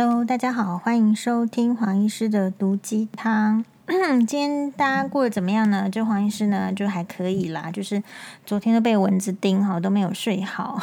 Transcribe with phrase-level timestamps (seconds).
[0.00, 3.64] Hello，大家好，欢迎收听黄医师的毒鸡汤。
[4.24, 5.90] 今天大家过得怎么样呢？
[5.90, 8.00] 就黄医师呢，就还可以啦，就是
[8.46, 10.80] 昨天都被蚊子叮哈，都没有睡好，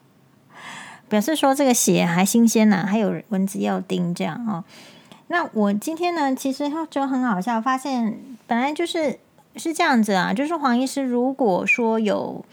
[1.08, 4.64] 表示说这个血还新鲜呢，还有蚊子要叮这样哦。
[5.28, 9.18] 那我今天呢，其实就很好笑，发现本来就是
[9.56, 12.44] 是这样子啊，就是黄医师如果说有。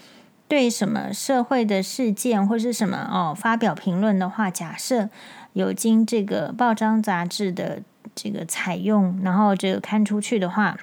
[0.49, 5.09] 对什么社会的事件或是什么哦发表评论的话，假设
[5.57, 7.81] 有经这个报章杂志的
[8.13, 10.77] 这个采用，然后这个刊出去的话，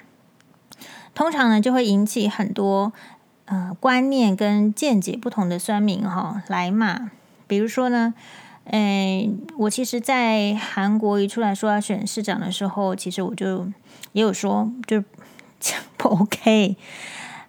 [1.15, 2.93] 通常呢就会引起很多
[3.45, 7.13] 呃观念跟见解不同的酸民哈、来骂。
[7.47, 8.15] 比如说呢，
[8.65, 13.69] 诶，我其实，在韩国一出来说要选市长的时候，其实我就
[14.13, 15.05] 也有说就
[15.97, 16.77] 不 OK。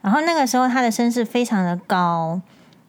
[0.01, 2.39] 然后那个时候他的声势非常的高，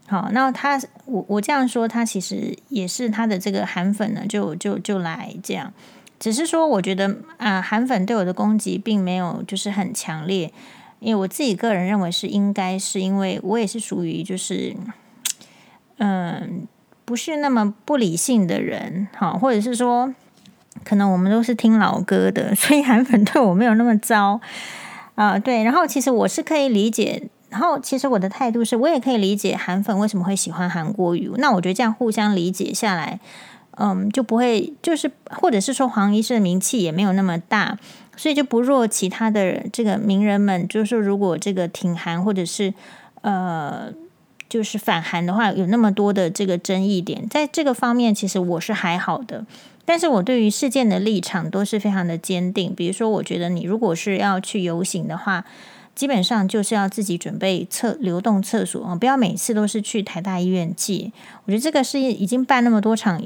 [0.09, 5.73] 好，那他我我这样说，他其实也是他的这个韩粉呢，就就就来这样，
[6.21, 10.53] 只是说我觉得啊、韩粉对我的攻击并没有就是很强烈，
[11.01, 14.77] 因为我自己个人认为是应该是因为我也是属于就是
[15.99, 16.67] 嗯、
[17.05, 20.15] 不是那么不理性的人，好，或者是说
[20.85, 24.41] 可能我们都是听老歌的，所以韩粉对我没有那么糟。
[25.17, 31.33] 啊、对，然后其实我是可以理解，然后其实我的态度是我也可以理解韩粉为什么会喜欢韩国瑜。
[31.39, 33.19] 那我觉得这样互相理解下来，
[33.79, 37.79] 嗯，就不会就是，或者是说黄医师的名气也没有那么大，
[38.15, 40.69] 所以就不弱其他的这个名人们。
[40.69, 42.75] 就是如果这个挺韩或者是
[43.23, 43.91] 呃，
[44.51, 49.47] 就是反韩的话，有那么多的这个争议点，在这个方面，其实我是还好的。
[49.87, 52.75] 但是我对于事件的立场都是非常的坚定。
[52.75, 55.47] 比如说，我觉得你如果是要去游行的话，
[55.97, 61.11] 基本上就是要自己准备厕流动厕所啊，不要每次都是去台大医院借。
[61.47, 63.21] 我觉得这个是已经办那么多场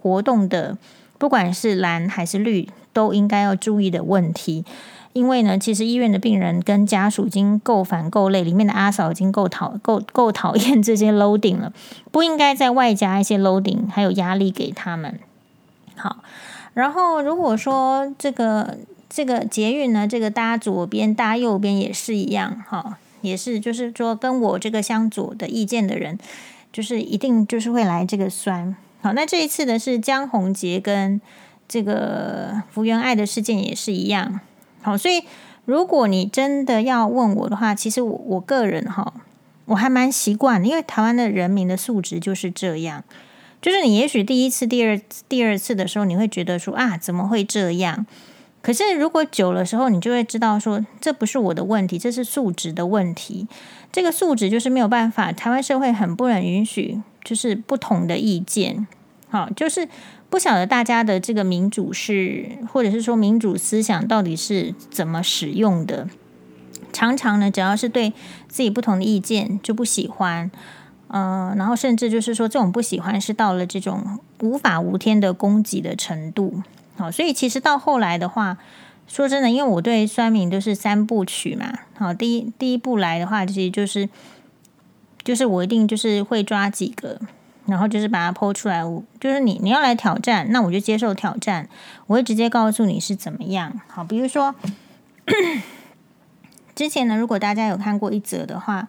[0.00, 0.78] 活动的，
[1.18, 4.64] 不管是蓝还是绿，都应该要注意的问题。
[5.12, 11.72] 因为呢，其实医院的病人跟家属已经够烦够累，里面的阿嫂已经够讨够够讨厌这些 loading 了，
[12.12, 15.18] 不应该再外加一些 loading，还有压力给他们。
[15.96, 16.18] 好，
[16.74, 26.18] 然后如果说这个这个捷运呢，这个搭左边搭右边也是一样，哈，也是就是说跟我这个相左的意见的人，
[26.72, 28.76] 就是一定就是会来这个酸。
[29.00, 31.20] 好，那这一次的是江宏杰跟
[31.66, 34.40] 这个福原爱的事件也是一样。
[34.82, 35.22] 好，所以
[35.64, 39.14] 如果你真的要问我的话，其实我我个人哈，
[39.66, 43.04] 我还蛮习惯的，因为台湾的人民的素质就是这样。
[43.60, 48.06] 就是你也许第一次、第二第二次的时候，你会觉得说啊，怎么会这样？
[48.60, 53.46] 可是如果久了时候，你就会知道说，这不是我的问题，这是素质的问题。
[53.92, 58.86] 这个素质就是没有办法，台湾社会很不能允许，就是不同的意见。
[59.30, 59.88] 好，就是
[60.28, 66.08] 不晓得大家的这个民主是，或者是说民主思想到底是怎么使用的。
[66.92, 68.12] 常常呢，只要是对
[68.48, 70.50] 自己不同的意见就不喜欢。
[71.10, 76.62] 嗯、然后甚至就是说，这种不喜欢是到了这种无法无天的攻击的程度。
[76.98, 78.58] 好，所以其实到后来的话，
[79.06, 81.72] 说真的，因为我对酸民都是三部曲嘛。
[81.96, 84.08] 好，第一第一步来的话，其实就是
[85.22, 87.20] 就是我一定就是会抓几个，
[87.66, 88.84] 然后就是把它 po 出来。
[88.84, 91.68] 我就是你你要来挑战，那我就接受挑战。
[92.08, 93.80] 我会直接告诉你是怎么样。
[93.86, 94.54] 好，比如说
[96.74, 98.88] 之前呢，如果大家有看过一则的话，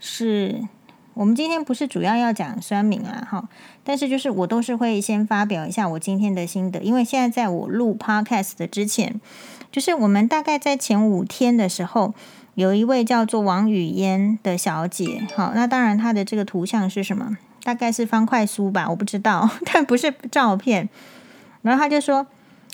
[0.00, 0.66] 是。
[1.14, 3.48] 我们今天不是主要要讲酸民啊，哈，
[3.84, 9.20] 但是就是我都是会先发表一下我今天的心得，因为现在在我录 podcast 的之前，
[9.70, 12.14] 就是我们大概在前五天的时候，
[12.56, 17.38] 有一位叫做王语嫣的小姐，好，那当然她的这个图像是什么？
[17.62, 20.88] 大概是方块书吧，我不知道，但不是照片。
[21.62, 22.26] 然后她就说：“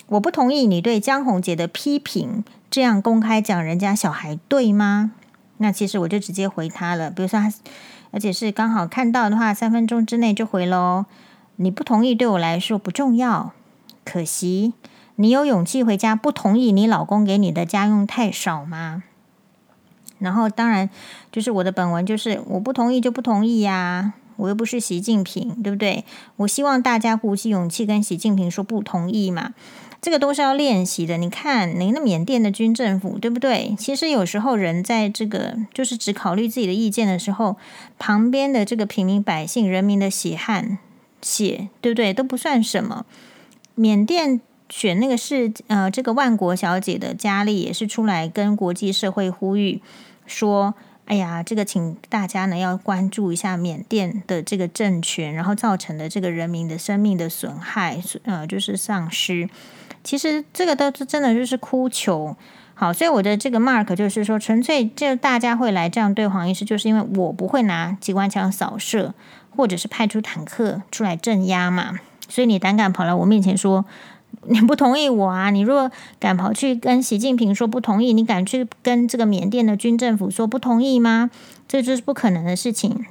[0.09, 5.11] 我不同意你对江宏杰的批评，这样公开讲人家小孩对吗？”
[5.57, 7.53] 那其实我就直接回她了，比如说她。
[8.11, 11.05] 而且是刚好看到的话，三分钟之内就回喽。
[11.55, 13.53] 你不同意对我来说不重要，
[14.03, 14.73] 可惜
[15.15, 19.03] 你有勇气回家不同意你老公给你的家用太少吗？
[20.17, 20.89] 然后当然
[21.31, 26.05] 就是我的本文就是我不同意就不同意呀，我又不是习近平，对不对？
[26.37, 29.53] 我希望大家鼓起勇气跟习近平说不同意嘛。
[30.01, 31.17] 这个都是要练习的。
[31.17, 33.75] 你看，您的缅甸的军政府，对不对？
[33.77, 37.55] 其实有时候人在这个就是只考虑自己的意见的时候，
[37.99, 40.79] 旁边的这个平民百姓、人民的血汗
[41.21, 42.11] 血，对不对？
[42.11, 43.05] 都不算什么。
[43.75, 49.81] 缅甸选那个是呃，这个万国小姐的佳丽也是出来跟国际社会呼吁
[50.25, 50.73] 说，
[51.05, 59.47] 哎呀，这个请大家呢要关注一下缅甸的这个政权，然后造成的这个人民的生命的损害，呃，就是丧失。
[60.03, 62.35] 其实这个都是真的就是哭穷。
[62.73, 69.13] 好，所以我的这个 mark 就是说，纯粹就大家会来这样对黄医师，就是因为我不会拿机关枪扫射，
[69.55, 71.99] 或者是派出坦克出来镇压嘛。
[72.27, 73.85] 所以你胆敢跑来我面前说
[74.47, 75.51] 你不同意我啊？
[75.51, 81.29] 你若敢跑去跟习近平说不同意，你敢去跟这个缅甸的军政府说不同意吗？
[81.67, 83.05] 这就是不可能的事情。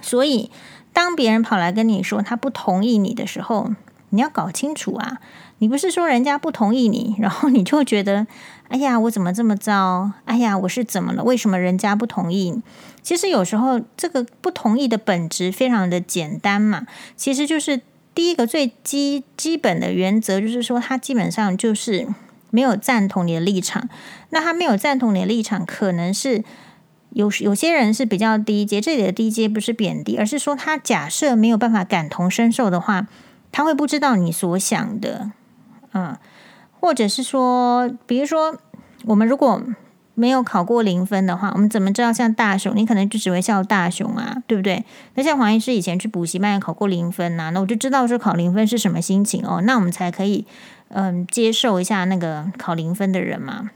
[0.00, 0.50] 所以
[0.94, 3.72] 当别人跑来跟你说他不同意你的时候，
[4.10, 5.18] 你要搞清楚啊。
[5.58, 8.26] 你不是说人家不同意你， 然后你就觉得，
[8.68, 10.12] 哎呀，我怎么这么糟？
[10.26, 11.24] 哎呀，我是怎么了？
[11.24, 12.60] 为什么人家不同意？
[13.02, 16.86] 其实有时候这个不同意的本质非常的简单嘛，
[17.16, 17.80] 其实就是
[18.14, 22.06] 第一个最基基本的原则，就是说他基本上就是
[22.50, 23.88] 没有赞同你的立场。
[24.30, 26.44] 那他没有赞同你的立场，可能是
[27.10, 33.06] 有有些人是比较低阶，这里的低阶不是贬低，而是说他假设没有办法感同身受的话，
[33.56, 35.30] 他会不知道你所想的。
[35.94, 36.14] 嗯，
[36.78, 38.54] 或者是说，比如说，
[39.06, 39.62] 我们如果
[40.12, 42.76] 没有考过零分的话，我们怎么知道像大雄？
[42.76, 44.84] 你可能就只会笑大雄啊，对不对？
[45.14, 50.44] 那像黄医师以前去补习班也考过零分呐、那我就知道说考零分是什么心情哦，那我们才可以
[50.88, 53.70] 嗯接受一下那个考零分的人嘛。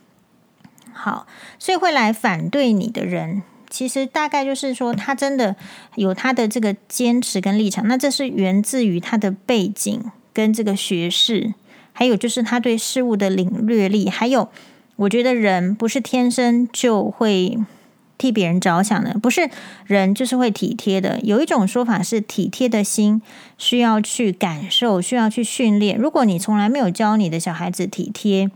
[0.93, 1.27] 好，
[1.59, 5.57] 所以会来反对你的人，其实大概就是说他真的
[5.95, 10.03] 有他的这个坚持跟立场，那这是源自于他的背景
[10.35, 11.55] 跟这个学识。
[11.93, 14.49] 还有就是他对事物的领略力，还有
[14.97, 17.59] 我觉得人不是天生就会
[18.17, 19.51] 替别人着想的，不是
[19.87, 21.21] 人就是会体贴的。
[21.23, 23.21] 有一种说法是体贴的心
[23.59, 25.99] 需要去感受，需要去训练。
[25.99, 28.51] 如果你从来没有教你的小孩子体贴，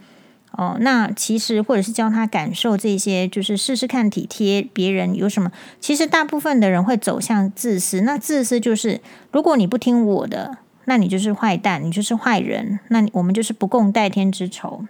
[0.56, 5.50] 哦，那其实或者是教他感受这些，就是试试看体贴别人有什么。
[5.80, 9.00] 其实大部分的人会走向自私，那自私就是
[9.32, 10.58] 如果你不听我的。
[10.86, 14.84] 那你就是坏蛋，你就是坏人，那我们就是不共戴天之仇。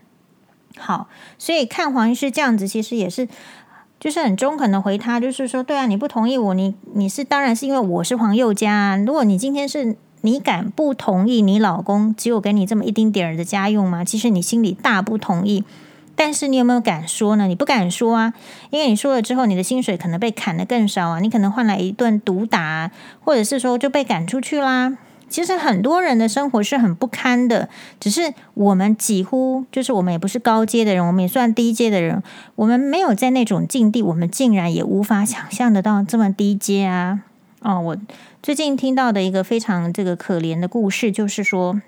[0.77, 1.09] 好，
[1.39, 3.29] 所以看黄医师这样子，其实也是
[4.01, 8.73] 就是很中肯的回他，就是说，对啊，你不同意我，你你是当然是因为我是黄宥嘉。
[8.73, 9.95] 啊如果你今天是
[10.25, 14.03] 你敢不同意你老公只有给你这么一丁点儿的家用吗？
[14.03, 15.65] 其实你心里大不同意，
[16.17, 17.47] 但是你有没有敢说呢？
[17.47, 18.33] 你不敢说啊，
[18.71, 22.91] 因为你说了之后，你的薪水可能被砍得更少啊，你可能换来一顿毒打，
[23.23, 24.97] 或者是说就被赶出去啦。
[25.29, 27.69] 其实很多人的生活是很不堪的，
[28.01, 32.23] 只是我们几乎就是我们也不是高阶的人，我们也算低阶的人，
[32.55, 37.21] 我们没有在那种境地，我们竟然也无法想象得到这么低阶啊！
[37.65, 37.97] 哦，我
[38.43, 41.81] 最近听到的一个非常这个可怜的故事，就是说，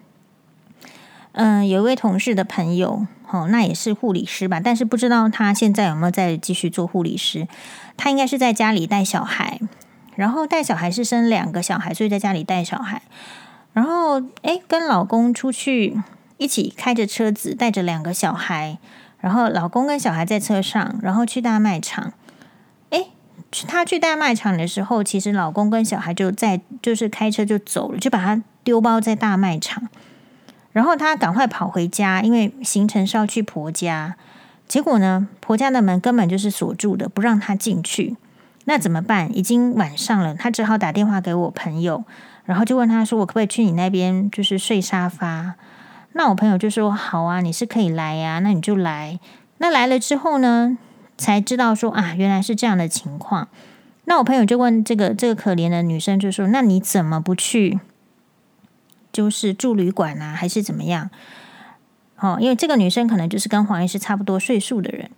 [1.32, 7.46] 嗯、有一位同事的朋友，哦，那也是护理师吧，但是不知道他现在有没有在继续做护理师，
[7.94, 9.60] 他应该是在家里带小孩。
[10.14, 13.02] 然后带小孩是生两个小孩，所以在家里带小孩。
[13.74, 16.00] 然后诶，跟老公出去
[16.38, 18.78] 一起开着车子，带着两个小孩。
[19.20, 22.14] 然后老公跟小孩在车上，然后去大卖场。
[23.52, 29.88] 诶，他去大卖场的时候，其实老公跟小孩就在，就是开车就走了，就把他丢包在大卖场。
[30.72, 34.16] 然后他赶快跑回家，因为行程是要去婆家。
[34.68, 38.16] 结果呢，婆家的门根本就是锁住的，不让他进去。
[38.64, 39.34] 那怎么办？
[39.34, 42.04] 已经晚上了，他只好打电话给我朋友，
[42.44, 45.54] 然后就问他说：“我可不可以去你那边，就是睡沙发？”
[46.12, 49.20] 那我朋友就说：“好啊，你是可以来呀，那你就来。”
[49.58, 50.76] 那来了之后呢，
[51.16, 53.48] 才知道说啊，原来是这样的情况。
[54.04, 57.80] 那我朋友就问这个这个可怜的女生，就说：“那你怎么不去？
[59.12, 61.10] 就是住旅馆啊，还是怎么样？”
[62.18, 65.10] 哦，因为这个女生可能就是跟黄医师差不多岁数的人，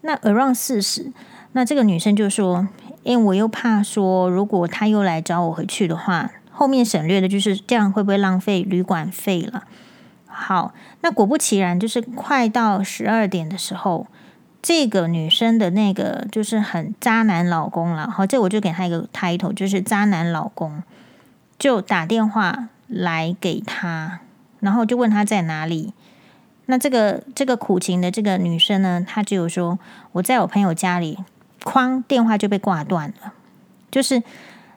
[0.00, 1.12] 那 around 四十。
[1.52, 2.66] 那这个女生就说
[3.04, 9.64] ：“因为我又怕说，如果他又来找我回去的话，后面省略的就是这样，会不会浪费旅馆费了？”
[10.26, 14.06] 好，那果不其然，就是快到十二点的时候，
[14.62, 18.08] 这个女生的那个就是很渣男老公了。
[18.08, 20.82] 好，这我就给他一个 title，就是渣男老公，
[21.58, 24.20] 就打电话来给他，
[24.60, 25.92] 然后就问他在哪里。
[26.66, 29.80] 那这个这个苦情的这个女生呢，她只有说
[30.12, 31.18] ：“我在我朋友家里。”
[31.64, 33.32] 哐，电话就被挂断了。
[33.90, 34.22] 就是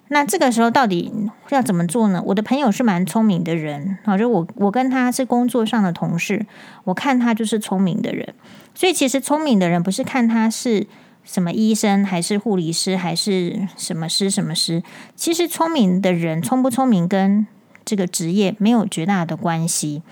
[0.09, 1.11] 那这个时候到底
[1.49, 2.21] 要怎么做呢？
[2.27, 6.45] 我的朋友是蛮聪明的人，好，就我我跟他是工作上的同事，
[6.83, 8.33] 我看他就是聪明的人。
[8.73, 10.85] 所以其实聪明的人不是看他是
[11.23, 14.83] 什么医生，还是护理师，还是什么师什么师。
[15.15, 17.47] 其实聪明的人聪不聪明跟
[17.83, 20.03] 这个职业没有绝大的关系。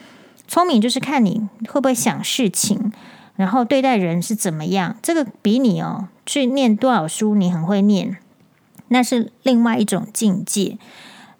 [0.48, 2.92] 聪明就是看你会不会想事情。
[3.36, 8.18] 然后对待人是怎么样，这个比你哦去念多少书，你很会念，
[8.94, 10.78] 那是另外一种境界。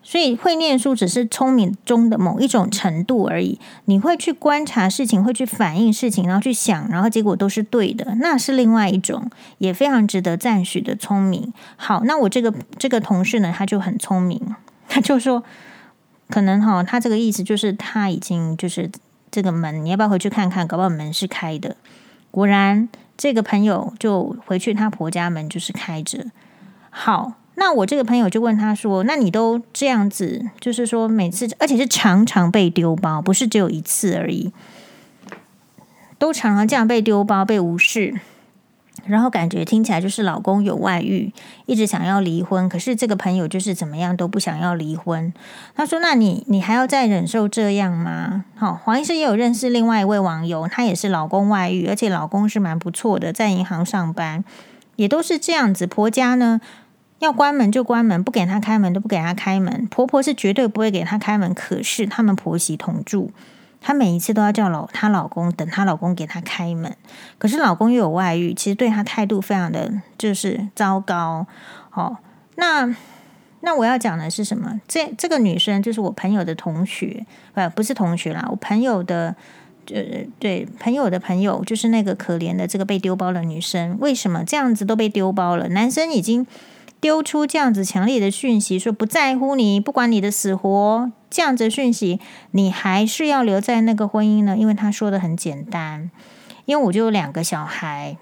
[0.06, 3.58] 所以会念书只是聪明中的某一种程度而已。
[3.86, 11.54] 你会去观察事情，会去反映事情，然后去想，然后结果都是对的，那是另外一种也非常值得赞许的聪明。
[11.78, 14.38] 好，那我这个这个同事呢，他就很聪明，
[14.90, 15.42] 他就说，
[16.28, 18.92] 可能哈、哦，他这个意思就是他已经就是
[19.32, 20.68] 这个门，你要不要回去看看？
[20.68, 21.78] 搞不好门是开的。
[22.30, 26.26] 果然，这个朋友就回去，他婆家门就是开着。
[26.90, 27.36] 好。
[27.56, 34.52] 那我这个朋友就问他说：“那你都这样子，就是说每次，而且是常常被丢包，不是只有一次而已，
[36.18, 38.20] 都常常这样被丢包、被无视，
[39.06, 41.32] 然后感觉听起来就是老公有外遇，
[41.68, 42.68] 一直想要离婚。
[42.68, 45.32] 可是这个朋友就是怎么样都不想要离婚。
[45.76, 54.44] 他说：‘那你你还要再忍受这样吗？’好，黄医师也有认识另外一位网友，他也是老公外遇，而且老公是蛮不错的，在银行上班，
[54.96, 55.86] 也都是这样子。
[55.86, 56.60] 婆家呢？”
[57.24, 59.88] 要关门就关门，不给他开门都不给他开门。
[59.90, 63.32] 婆婆是绝对不会给他开门，可是他们婆媳同住，
[63.80, 66.94] 她每一次都要叫老她老公等她老公给她开门。
[67.38, 71.48] 可是老公又有外遇，其实对她态度非常的就是糟糕。
[71.94, 72.18] 哦，
[72.58, 72.94] 那
[73.62, 74.82] 那我要讲的是什么？
[74.86, 79.34] 这这个女生就是我朋友的同学，不不是同学啦，我朋友的
[79.94, 80.02] 呃
[80.40, 83.98] 对朋友的朋友，就是那个可怜的这个被丢包的女生。
[84.02, 85.70] 为什么这样子都被丢包了？
[85.70, 86.46] 男生已经。
[87.04, 94.56] 丢出这样子强烈的讯息，说不在乎你，不管你的死活，这样子讯息，你还是要留在那个婚姻呢？
[94.56, 96.10] 因为他说的很简单，
[96.64, 98.16] 因为我就有两个小孩，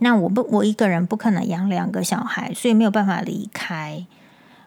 [0.00, 4.04] 那我不，我一个人不可能养两个小孩，所以没有办法离开。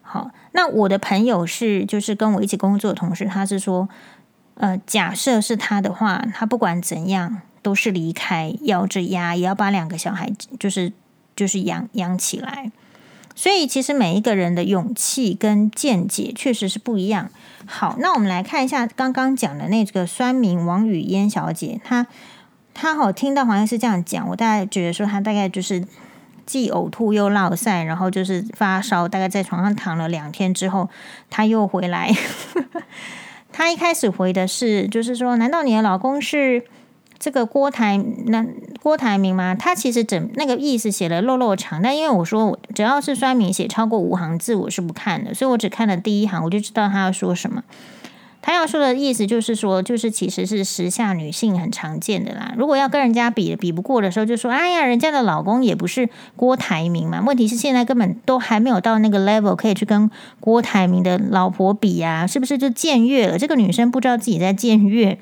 [0.02, 3.90] 好，那我的朋友是，就是跟我一起工作的同事，他是说，
[4.54, 10.94] 呃，假设是他的话，他不管怎样都是离开，咬着牙也要把两个小孩，就是
[11.36, 12.72] 就是养养起来。
[13.40, 17.30] 所以，其实每一个人的勇气跟见解确实是不一样。
[17.66, 22.06] 好，那我们来看一下刚刚讲的那个酸民王语嫣小姐，她
[22.74, 25.86] 她好听到黄医师这样讲，我大概觉得说她大概就是
[26.46, 30.90] 既呕吐又落赛，然后就是发烧，大概在床上躺了两天之后，
[31.30, 32.14] 她又回来。
[33.54, 36.66] 她一开始回的是，就是说，难道你的老公是？
[37.20, 37.98] 这个郭台
[38.28, 38.46] 那
[38.82, 47.64] 郭台铭嘛，他其实整那个意思写了落落长，但因为我说我只要是酸民写超过五行字，我是不看的，所以我只看了第一行，我就知道他要说什么。
[48.42, 52.54] 他要说的意思就是说，就是其实是时下女性很常见的啦。
[52.58, 57.22] 如果要跟人家比比不过的时候，就说哎呀，人家的老公也不是郭台铭嘛。
[57.28, 60.10] 问题是现在根本都还没有到那个 level 可以去跟
[60.40, 63.38] 郭台铭的老婆比呀，是不是就僭越了？
[63.38, 65.20] 这个女生不知道自己在僭越。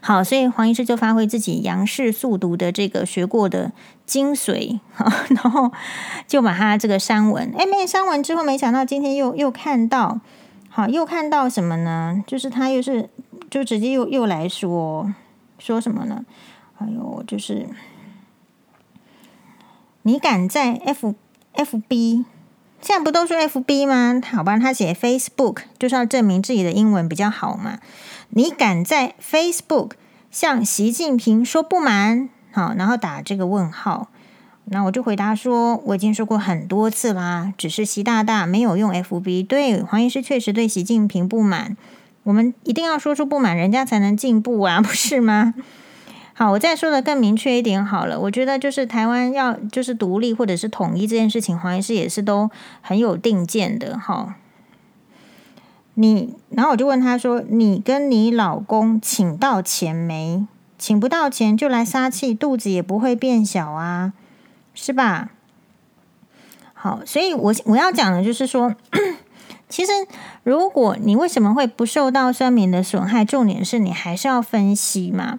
[0.00, 3.72] 好，所以黄医师就发挥自己杨氏速读的这个学过的
[4.04, 5.70] 精髓， 然后
[6.26, 10.20] 就把他这个删文，哎，没删文之后，没想到今天又又看到，
[10.68, 12.22] 好，又看到什么呢？
[12.26, 13.08] 就是他又是
[13.48, 15.14] 就直接又又来说
[15.58, 16.24] 说什么呢？
[16.78, 17.68] 哎呦，就是
[20.02, 21.14] 你敢在 F
[21.52, 22.24] F B，
[22.80, 24.20] 现在不都说 F B 吗？
[24.32, 27.78] 好吧，他写 Facebook 就是要证明自己的英文比较好嘛。
[28.30, 29.92] 你敢在 Facebook
[30.30, 32.28] 向习近平说不满？
[32.52, 34.08] 好，然后打这个问号。
[34.66, 39.44] 那我就回答说，我已经说过很多次啦，只是习大大没有用 FB。
[39.44, 41.76] 对，黄医师确实对习近平不满。
[42.22, 45.54] 我们一定要说出不满，人家才能进步啊， 不是吗？
[46.34, 48.20] 好，我再说的更明确一点好了。
[48.20, 52.48] 我觉得就是台湾要就是独立或者是统一这件事情，黄医师也是都
[52.80, 53.98] 很有定见的。
[53.98, 54.36] 哈。
[56.00, 60.46] 你，然后我就问他说：“你跟你老公请到钱没？
[60.78, 64.14] 请不到钱就来撒气，肚子也不会变小啊，
[64.72, 65.32] 是吧？”
[66.72, 68.74] 好，所以我我要讲的就是说，
[69.68, 69.92] 其实
[70.42, 75.38] 如果你为什么会不受到酸民的损害，重点是你还是要分析嘛。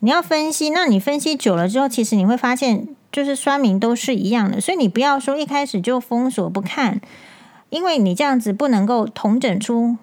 [0.00, 7.02] 你要分析，那你分析久了之后，其实你会发现，就是酸民都是一样的，所以你不要说一开始就封锁不看。
[7.70, 9.96] 因为你这样子不能够统整出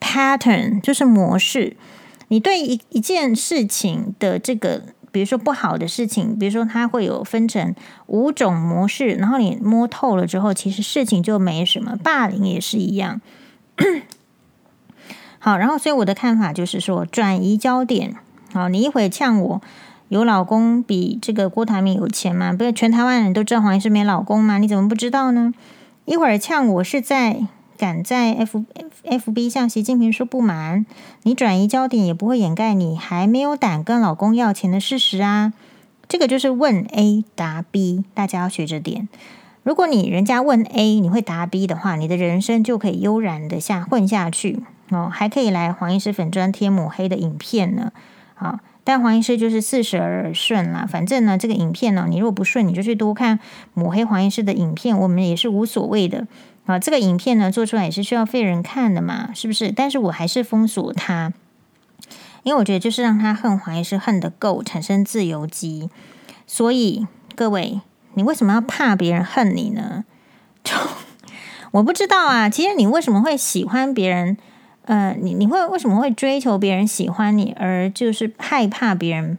[0.00, 1.76] pattern，就是模式。
[2.28, 7.74] 你对一一件事情的这个，比如说不好的事情，比如说它会有分成
[8.06, 11.96] 五种模式，然后你摸透了之后，其实事情就没什么。
[12.02, 13.20] 霸凌也是一样。
[15.38, 18.16] 好，然后所以我的看法就是说，转移焦点。
[18.52, 19.60] 好，你一会呛我
[20.08, 22.52] 有老公比这个郭台铭有钱吗？
[22.52, 24.58] 不是全台湾人都知道黄医师没老公吗？
[24.58, 25.52] 你怎么不知道呢？
[26.06, 27.46] 一会儿呛我是在
[27.78, 28.64] 敢在 F
[29.04, 30.84] F B 向习近平说不满，
[31.22, 35.54] 你转移焦点也不会掩盖你还没有胆跟老公要钱的事实啊。
[36.06, 39.08] 这个就是问 A 答 B，大家要学着点。
[39.62, 47.90] 如果你人家问 A，你会答 B 的话，你的人生就可以悠然的下混下去哦，还可以来黄医师粉专贴抹黑的影片呢。
[48.34, 50.86] 好，但黄医师就是似是而顺啦。
[50.86, 53.40] 反正呢，这个影片呢，你如果不顺，你就去多看
[53.72, 56.26] 抹黑黄医师的影片，我们也是无所谓的
[56.66, 56.78] 啊。
[56.78, 59.72] 这个影片呢，做出来也是需要费人看的嘛，是不是？
[59.72, 61.32] 但是我还是封锁他。
[62.42, 65.88] 因为我觉得就是让他恨黄医师恨得够，产生自由基。
[66.46, 67.80] 所以各位，
[68.12, 70.04] 你为什么要怕别人恨你呢？
[70.62, 70.74] 就
[71.70, 72.50] 我不知道啊。
[72.50, 74.36] 其实你为什么会喜欢别人？
[74.84, 79.38] 呃，你你会为什么会追求别人喜欢你，而就是害怕别人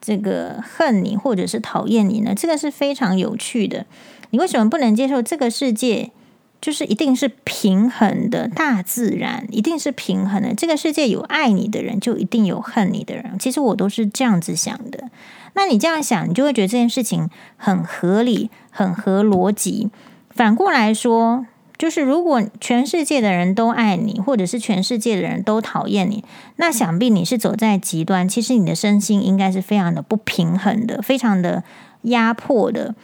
[0.00, 2.34] 这个恨你或者是讨厌你呢？
[2.34, 3.86] 这个是非常有趣的。
[4.30, 6.10] 你为什么不能接受这个世界？
[6.58, 10.54] 就是一定是平衡的，大自然一定是平衡的。
[10.54, 13.38] 这个世界有爱你的人，就一定有恨你的人。
[13.38, 15.10] 其实我都是这样子想的。
[15.52, 19.90] 那你这样想，你就会觉得这件事情很合理，很合逻辑。
[20.30, 21.46] 反过来说，
[21.78, 26.24] 就是如果全世界的人都爱你，或者是全世界的人都讨厌你，
[26.56, 28.28] 那想必你是走在极端。
[28.28, 31.62] 其实你的身心应该是非常的不平衡的，非常的
[32.02, 32.94] 压迫的。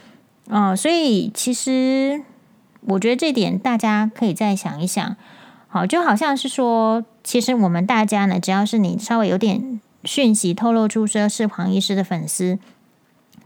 [0.47, 2.21] 嗯、呃，所以其实。
[2.85, 5.15] 我觉得这点大家可以再想一想，
[5.69, 12.59] 好，就好像是说，其实我们大家呢，只要是你稍微有点讯息透露出说是黄医师的粉丝，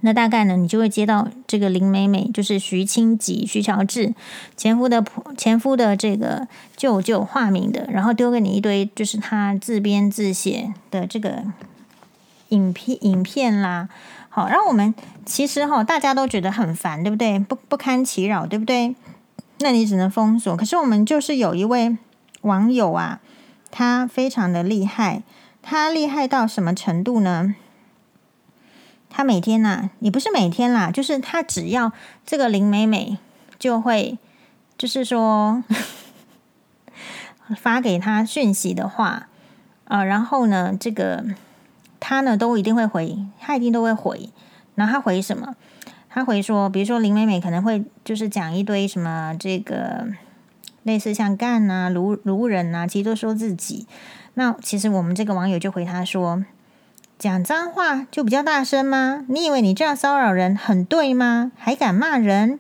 [0.08, 4.14] 那大概呢，你就会接到这个林美美，就是徐清吉、徐乔治
[4.56, 5.04] 前夫的
[5.38, 6.48] 前夫的这个
[6.78, 11.44] 舅舅化名的，然后丢给你一堆就是他自编自写的这个
[12.50, 13.90] 影片影片啦，
[14.30, 14.96] 好，让我们
[15.26, 17.38] 其实哈大家都觉得很烦，对不对？
[17.38, 18.96] 不不堪其扰，对不对？
[19.60, 20.56] 那你只能封锁。
[20.56, 21.98] 可是我们就是有一位
[22.44, 23.20] 网友啊，
[23.70, 25.24] 他非常的厉害。
[25.62, 27.54] 他厉害到什么程度呢？
[29.10, 31.92] 他每天呐、啊，也不是每天啦，就是他只要
[32.26, 33.18] 这个林美美
[33.58, 34.18] 就会，
[34.78, 35.64] 就是说
[37.58, 39.28] 发给他讯息的话，
[39.86, 41.24] 啊、然后呢，这个
[42.00, 44.30] 他呢都一定会回，他一定都会回。
[44.76, 45.56] 然后他回什么？
[46.10, 50.08] 他回说，比如说林美美可能会就是讲一堆什么这个
[50.84, 53.88] 类似像干啊、如如人啊，其实都说自己。
[54.36, 56.44] 那其实我们这个网友就回他说，
[57.20, 59.26] 讲脏话就比较大声吗？
[59.28, 61.52] 你以为你这样骚扰人很对吗？
[61.58, 62.60] 还敢骂人？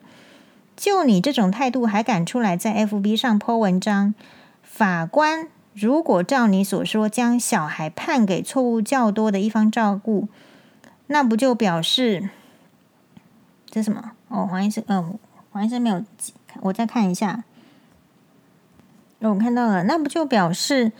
[0.75, 4.15] 就你这种态度还敢出来在 FB 上 po 文章？
[4.63, 10.27] 法官如果照你所说将小孩判给错误较多的一方照顾，
[11.07, 12.29] 那不就表示？
[13.69, 14.11] 这什么？
[14.29, 15.19] 哦，黄医生，嗯、呃，
[15.51, 16.03] 黄医生没有，
[16.61, 17.43] 我再看一下。
[19.19, 20.91] 哦，我看到了，那不就表示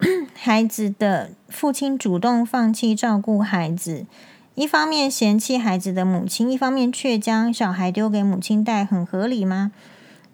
[0.34, 4.06] 孩子的父亲主动放弃照顾孩子，
[4.54, 9.72] 一方面嫌弃孩子的母亲，一方面却将小孩丢给母亲带，很合理吗？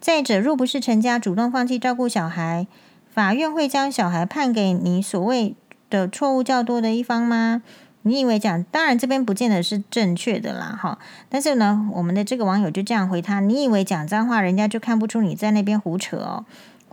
[0.01, 2.67] 再者，若不是陈家主动放弃照顾小孩，
[3.11, 5.55] 法院会将小孩判给你所谓
[5.89, 7.63] 的错误较多的一方吗？
[8.03, 10.99] 你以为讲，当然这边不见得是正确的啦，哈。
[11.31, 16.45] 但是呢，我们的这个网友就这样回他：你以为讲脏话，人家就看不出你在那边胡扯哦？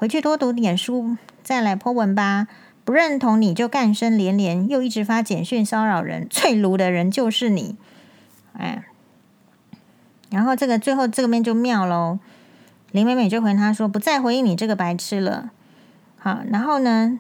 [0.02, 2.48] 回去多读点书，再来 po 文吧。
[2.84, 7.76] 不认同你就干声连连，又一直发简讯骚扰人，最卢的人就是你。
[8.54, 8.84] 哎，
[10.32, 12.18] 然后这个最后这个边就妙喽。
[12.90, 15.52] 林美美就回他说：不再回应你这个白痴了。
[16.18, 17.20] 好，然后呢？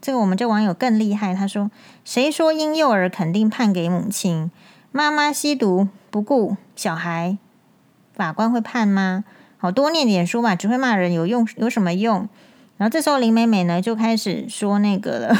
[0.00, 1.68] 这个我们这网友更厉害，他说
[2.06, 4.52] ：“谁说婴幼儿肯定判给母亲？
[4.92, 7.38] 妈妈吸毒不顾小孩，
[8.14, 9.24] 法官会判吗？
[9.60, 12.28] 好，多念点书吧，只会骂人有用有什么用？”
[12.78, 15.36] 然后这时候林美美呢就开始说那个了，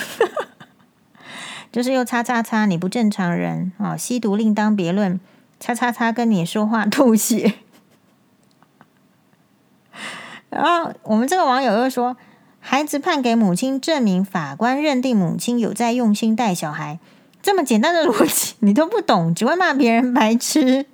[1.72, 3.96] 就是又叉叉叉，你不正常人啊！
[3.96, 5.18] 吸毒另当别论，
[5.58, 7.54] 叉叉叉跟你说话吐血。
[10.50, 12.16] 然后我们这个网友又说。
[12.62, 16.98] 孩子判给母亲，证明法官认定母亲有在用心带小孩。
[17.40, 20.84] 这么简单的逻辑你都不懂，只会骂别人白痴。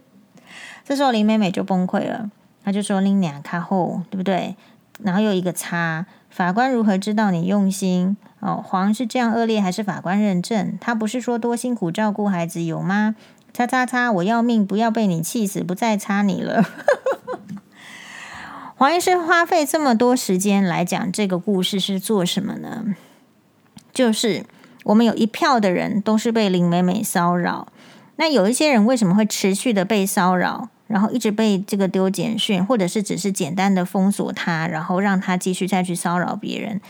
[0.85, 2.31] 这时候林美美就崩溃了，
[2.67, 4.57] 他就说：“林俩卡后，对不对？”
[5.01, 8.17] 然后又一个叉，法官如何知道你用心？
[8.41, 10.77] 哦，黄是这样恶劣，还是法官认证？
[10.81, 13.15] 他不是说多辛苦照顾孩子有吗？
[13.53, 16.65] 叉叉叉，我要命，不要被你气死，不再插你了。
[18.75, 22.97] 黄医师花费这么多时间来讲这个故事是做什么呢？
[23.93, 24.45] 就是
[24.83, 27.69] 我们有一票的人都是被林美美骚扰，
[28.17, 30.69] 那有一些人为什么会持续的被骚扰？
[30.87, 36.81] 然后一直被这个丢简讯，或者是只是简单的封锁他，然后让他继续再去骚扰别人。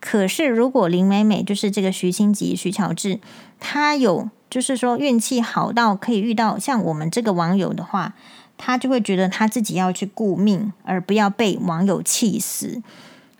[0.00, 3.18] 可是如果林美美就是这个徐新吉、徐乔治，
[3.58, 8.14] 他有就是说运气好到可以遇到像我们这个网友的话，
[8.58, 12.82] 他就会觉得他自己要去顾命，而不要被网友气死。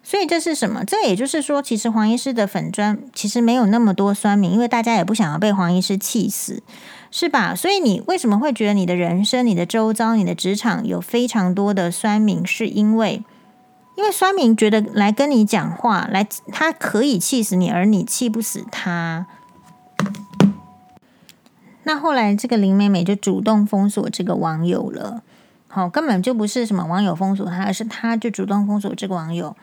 [0.09, 0.85] 所以这是什么？
[0.85, 6.63] 这也就是说，其实黄医师的粉砖其实没有那么多酸民，因为大家也不想要被黄医师气死，
[7.11, 7.57] 是吧？
[7.57, 12.47] 所以你为什么会觉得你的人生、你的周遭、你的职场有非常多的酸民？
[12.47, 13.25] 是因为，
[13.97, 19.27] 因为酸民觉得来跟你讲话，来他可以气死你，而你气不死他。
[21.83, 25.25] 那后来这个林美美就主动封锁这个网友了，
[25.67, 29.57] 好，根本就不是什么网友封锁他，而是他就主动封锁这个网友。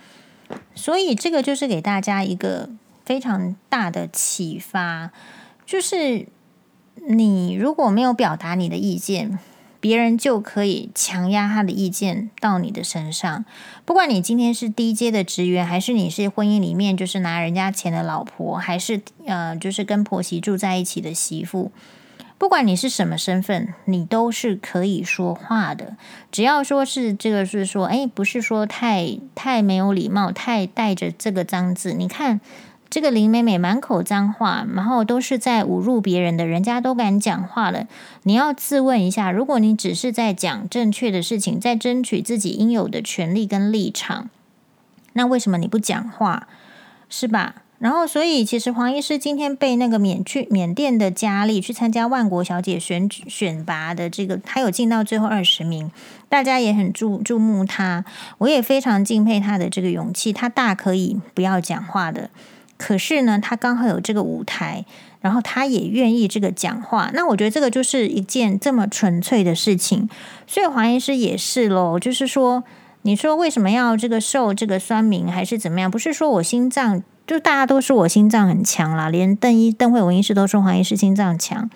[0.75, 2.69] 所以，这个就是给大家一个
[3.06, 5.12] 非常大的启发，
[5.65, 6.27] 就是
[7.08, 9.39] 你如果没有表达你的意见，
[9.79, 13.43] 别人就可以强压他的意见到你的身上。
[13.84, 21.71] 不管你今天是低阶的职员，还是你是婚姻里面就是拿人家钱的老婆，还是呃，就是跟婆媳住在一起的媳妇。
[22.43, 25.95] 不管你是什么身份，你都是可以说话的。
[26.29, 31.93] 只要说是这个，是说，哎，不是说太太没有礼貌，太带着这个脏字。
[31.93, 32.41] 你看
[32.89, 37.88] 这个林美美满口脏话，然后都是在侮辱别人的，人家都敢讲话了。
[38.23, 44.29] 你要自问一下，如果你只是在讲正确的事情，在争取自己应有的权利跟立场，
[45.13, 46.49] 那为什么你不讲话？
[47.08, 47.62] 是吧？
[47.79, 55.91] 然后，所以其实黄医师今天被那个缅去缅甸的佳丽去参加万国小姐选选拔的这个，他有进到最后二十名，
[56.29, 58.05] 大家也很注注目他，
[58.38, 62.29] 我也非常敬佩他的这个勇气，他大可以不要讲话的，
[62.77, 64.86] 可是呢，他刚好有这个舞台，
[65.19, 70.07] 然后他也愿意这个讲话，那我觉得这个就是一件这么纯粹的事情，
[70.47, 72.63] 所以黄医师也是喽，就是说，
[73.01, 75.91] 你说为什么要这个受这个酸民还是怎么样？
[75.91, 77.03] 不是说我心脏。
[77.34, 81.67] 就大家都说我心脏很强啦，连邓医邓惠文医师都说黄医师心脏强。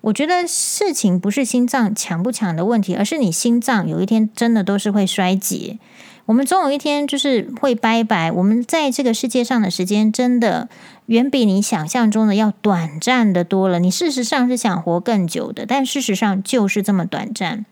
[0.00, 5.78] 我觉得事情不是心脏强不强的问题，而是你心脏有一天真的都是会衰竭。
[6.24, 8.32] 我们总有一天就是会拜拜。
[8.32, 10.70] 我们在这个世界上的时间真的
[11.06, 13.78] 远比你想象中的要短暂的多了。
[13.78, 17.66] 你事实上是想活更久的，但事实上就是这么短暂。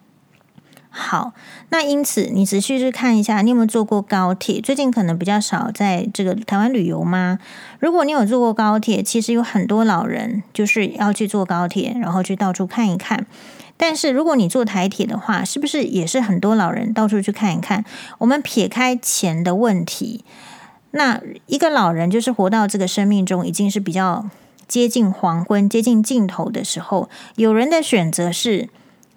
[0.96, 1.32] 好，
[1.70, 4.60] 那因此你持续去看一下，你有没有坐过高铁？
[4.60, 7.40] 最近可能比较少在这个台湾旅游吗？
[7.80, 13.26] 如果你有坐过高铁，其实有很多老人就是要去坐高铁，然后去到处看一看。
[13.76, 17.84] 但是如果你坐台铁的话，是不是也是很多老人到处去看一看？
[18.18, 20.24] 我们撇开钱的问题，
[20.92, 24.30] 那一个老人就是活到这个生命中已经是比较
[24.68, 28.68] 接近黄昏、接近尽头的时候，有人的选择是。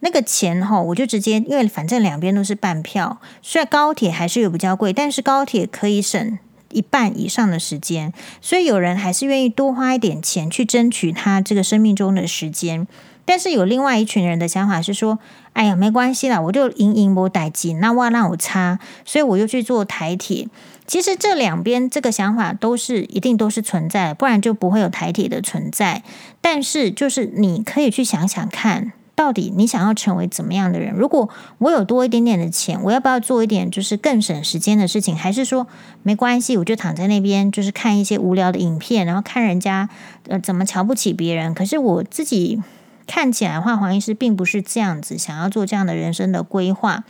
[0.08, 6.40] 那个钱哈，我就直接，因为反正两边都是半票，虽然高铁还是有比较贵，但是高铁可以省
[6.72, 12.88] 一半以上的时间，所以有人还是愿意多花一点钱去争取他这个生命中的时间。
[13.26, 15.20] 但是有另外一群人的想法是说，
[15.52, 20.48] 哎呀，没关系啦，我就赢赢不带劲，那我让我差，所以我又去做台铁。
[20.86, 26.02] 其实这两边这个想法都是一定都是存在，不然就不会有台铁的存在。
[26.40, 28.94] 但是就是你可以去想想看。
[29.18, 30.94] 到底你想要成为怎么样的人？
[30.94, 31.28] 如果
[31.58, 35.16] 我有多一点点的钱，我要不要做一点就是更省时间的事情？
[35.16, 35.66] 还是说
[36.04, 39.90] 没关系，我就躺在那边就是看一些无聊的影片，然后看人家
[40.28, 41.52] 呃怎么瞧不起别人？
[41.56, 42.62] 可是我自己
[43.08, 47.04] 看起来的话，黄医师并不是这样子想要做这样的人生的规划。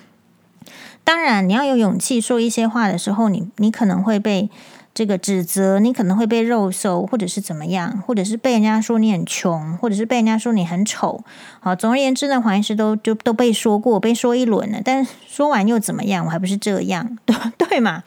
[1.04, 4.50] 当然，你要有勇气说一些话的时候，你你可能会被。
[4.98, 11.24] 这个指责，你可能会被肉搜，或者是怎么样，或者是被人家说你很穷，或者是被人家说你很丑。
[11.60, 14.82] 好，总而言之呢，黄医师都就都被说过，被说一轮了。
[14.84, 16.26] 但说完又怎么样？
[16.26, 18.02] 我还不是这样， 对对嘛？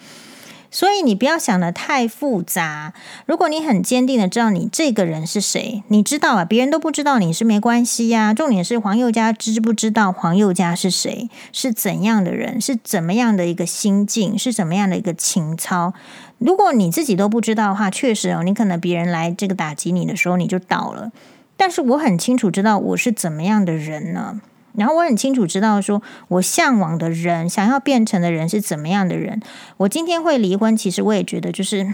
[0.72, 2.92] 所以你不要想得太复杂。
[3.26, 8.34] 如果你很坚定的知道你这个人是谁，你知道啊，别人都不知道你是没关系呀。
[8.34, 15.92] 重点是黄宥嘉知不知道黄宥嘉是谁，是怎样的人，是怎么样的一个心境，是怎么样的一个情操。
[16.40, 21.12] 如果你自己都不知道的话，确实哦，你可能别人来这个打击你的时候你就倒了。
[21.58, 24.40] 但是我很清楚知道我是怎么样的人呢？
[24.74, 29.42] 然后我很清楚知道，说我向往的人，想要变成的人是怎么样的人。
[29.76, 31.92] 我今天会离婚，其实我也觉得就是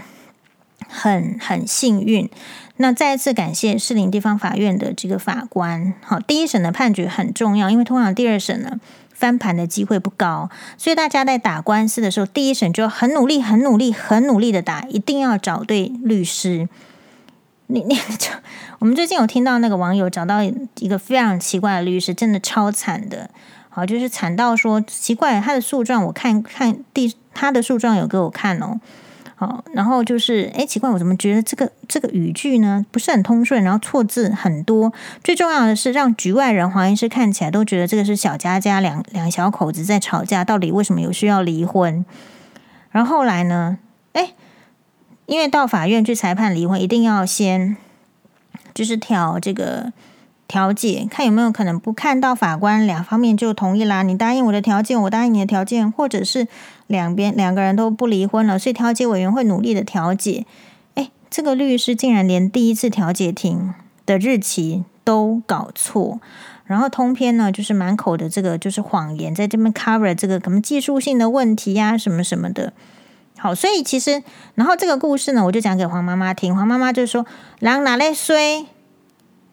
[0.87, 2.29] 很很幸运。
[2.77, 5.93] 那再一次感谢士林地方法院的这个法官。
[6.01, 8.79] 好，第一审的判决很重要，因为通常第二审呢
[9.17, 16.69] 翻盘的机会不高，所以大家在打官司的时候，第一审就很努力、很努力、很努力的打，一定要找对律师。
[17.65, 18.29] 你你 就，
[18.77, 23.27] 我们最近有听到那个网友找到一个非常奇怪的律师，真的超惨的。
[23.69, 28.79] 好，就是惨到说奇怪，他的诉状我看看第他的诉状有给我看哦。
[29.39, 34.91] 好，然后就是，哎，奇怪，我怎么觉得这个这个语句呢不是很通顺，然后错字很多。
[35.23, 42.03] 最重要的是，让局外人黄医师看起来都觉得这个是小家家两两小口子在吵架，到底为什么有需要离婚？
[42.89, 43.77] 然后后来呢，
[44.13, 44.33] 哎，
[45.27, 47.77] 因为到法院去裁判离婚，一定要先
[48.73, 49.93] 就是调这个。
[50.47, 54.01] 调解，看有没有可能不看到法官两方面就同意啦？
[54.03, 56.47] 你答应我的条件，我答应你的条件，或者是
[56.87, 60.45] 两边两个人都不离婚了，所以调解委员会努力的调解。
[60.95, 63.73] 诶，这个律师竟然连第一次调解庭
[64.05, 66.19] 的日期都搞错，
[66.65, 72.71] 然后通篇呢就是满口的这个就是谎言，在这边 cover 这个可能技术性的问题呀、什么什么的。
[73.37, 74.23] 好，所以其实，
[74.55, 77.25] 然后这个故事呢，我就讲给黄妈妈听，黄妈妈就说
[77.59, 78.65] ：“狼哪来衰？”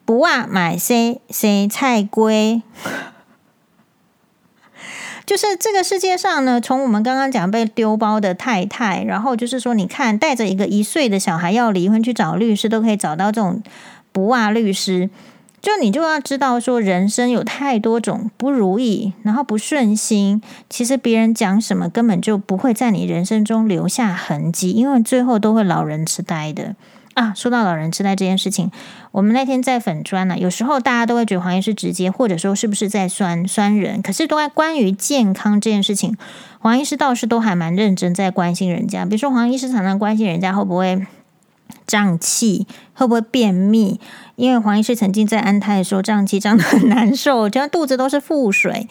[0.05, 2.63] 不啊，买生生菜龟，
[5.25, 13.63] 就是这个世界上呢，从我们刚刚讲被丢包的太太，然后就是说，你看带着一个一岁的小孩要离婚去找律师，都可以找到这种
[14.13, 15.09] 不啊律师。
[15.63, 26.77] 就你就要知道说，人生有太多种不如意，然后不顺心，其实别人讲什么根本就不会在你人生中留下痕迹，因为最后都会老人痴呆的。
[27.15, 28.71] 啊，说到老人痴呆这件事情，
[29.13, 34.03] 我们那天在粉砖呢、有时候大家都会觉得黄医师直接，或者说是不是在酸酸人？
[34.03, 36.17] 可是都在关于健康这件事情，
[36.59, 39.05] 黄医师倒是都还蛮认真在关心人家。
[39.05, 41.07] 比如说黄医师常常关心人家会不会
[41.87, 44.01] 胀气，会不会便秘，
[44.35, 48.89] 因为黄医师曾经在安胎的时候胀气胀得很难受，就像肚子都是腹水。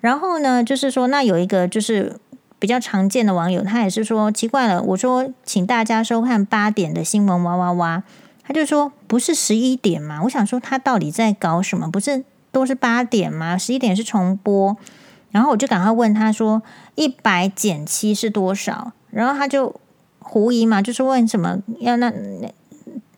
[0.00, 2.18] 然后呢，就是说那有一个就是。
[2.58, 4.82] 比较常见的网友，他也是说奇怪了。
[4.82, 8.02] 我说，请大家收看八点的新闻，哇哇哇！
[8.42, 10.22] 他就说不是十一点嘛？
[10.24, 11.90] 我想说他到底在搞什么？
[11.90, 13.58] 不是都是八点吗？
[13.58, 14.76] 十一点是重播。
[15.30, 16.62] 然后我就赶快问他说：
[16.94, 18.92] 一百减七是多少？
[19.10, 19.78] 然后他就
[20.20, 22.12] 狐疑嘛，就是问什么要那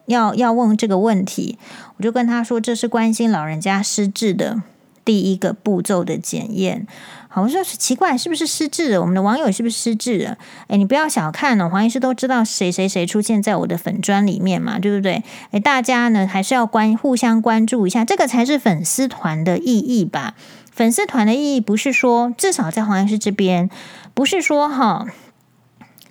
[0.07, 1.57] 要要问这个问题。
[1.97, 4.61] 我就跟他说，这是关心老人家失智的
[5.05, 6.87] 第一个步骤的检验。
[7.33, 9.01] 好，我说奇怪，是不是失智了？
[9.01, 10.37] 我们的网友是不是失智了？
[10.67, 15.23] 诶，你不要小看哦，黄医师都知道谁谁谁出现在我的粉专里面嘛，对不对？
[15.53, 20.35] 诶，大家呢还是要关互相关注一下，这个才是粉丝团的意义吧？
[20.73, 23.71] 粉丝团的意义不是说，至少在黄医师这边，
[24.13, 25.07] 不是说哈，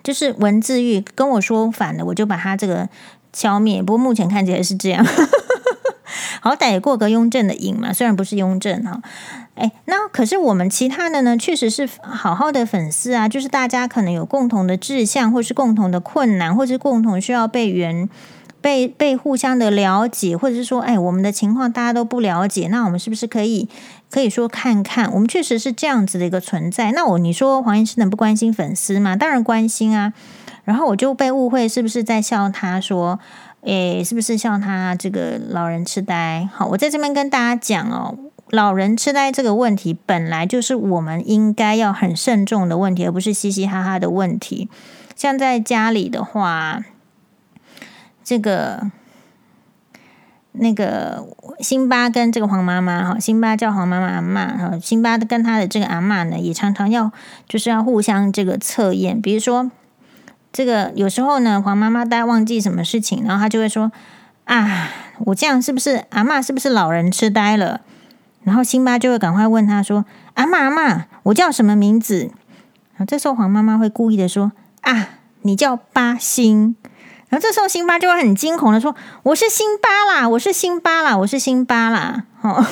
[0.01, 2.87] 就是文字狱跟我说反了，我就把他这个
[3.33, 3.83] 消灭。
[3.83, 5.05] 不过目前看起来是这样。
[6.41, 9.01] 好歹也过个雍正的瘾嘛，虽然不是雍正哈，
[9.59, 18.09] 哎，那可是我们其他的呢，确实是好好的粉丝啊，就是大家可能有共同的志向，或是共同的困难，或是共同需要被援、
[18.61, 23.67] 被被互相的了解，或者是说，哎，我们的情况大家都不了解，那我们是不是可以
[24.09, 25.11] 可以说看看？
[25.13, 26.93] 我们确实是这样子的一个存在。
[26.93, 29.15] 那我你说黄医师能不关心粉丝吗？
[29.15, 30.13] 当然关心啊。
[30.63, 33.19] 然后我就被误会是不是在笑他说。
[33.63, 36.47] 诶，是不是笑他这个老人痴呆？
[36.53, 38.17] 好，我在这边跟大家讲哦，
[38.49, 44.69] 老人痴呆这个问题本来就是我们应该要很慎重的问题，而不是嘻嘻哈哈的问题。
[45.15, 46.83] 像在家里的话，
[48.23, 48.89] 这个
[50.53, 51.27] 那个
[51.59, 57.11] 辛巴跟这个黄妈妈哈，辛巴叫黄妈妈阿嬷哈，辛巴跟他的这个阿嬷呢，也常常要
[57.47, 59.71] 就是要互相这个测验，比如说。
[60.51, 63.91] 这个有时候呢，黄妈妈呆忘记什么事情，然后她就会说
[64.45, 67.81] ：“啊，我这样是不是阿嬷是不是老人痴呆了？”
[68.49, 72.31] 然后辛巴就会赶快问他说：“阿嬷阿嬷，我叫什么名字？”
[72.97, 75.09] 然后这时候黄妈妈会故意的说：“啊，
[75.43, 76.75] 你叫巴辛。”
[77.29, 82.65] 然后这时候辛巴就会很惊恐的说：“我是辛巴啦，我是辛巴啦，我是辛巴啦。”哦，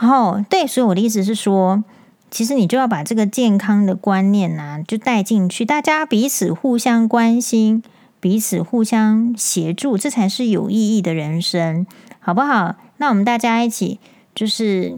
[0.00, 1.84] 哦，对，所以我的意思是说。
[2.28, 7.82] 其实你就要把这个健康的观念呐、就带进去，大家彼此互相关心，
[8.20, 11.86] 彼此互相协助，这才是有意义的人生，
[12.26, 12.74] 好不好？
[12.96, 14.00] 那我们大家一起，
[14.34, 14.96] 就是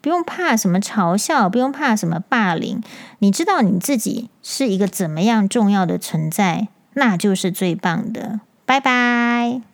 [0.00, 2.82] 不用怕什么嘲笑，不用怕什么霸凌，
[3.18, 8.40] 你知道你自己是一个怎么样重要的存在，那就是最棒的。
[8.64, 9.71] 拜拜。